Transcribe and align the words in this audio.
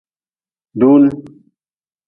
Dun. 0.79 1.03